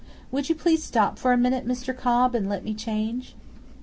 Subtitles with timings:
[0.31, 1.95] Would you please stop a minute, Mr.
[1.95, 3.35] Cobb, and let me change?"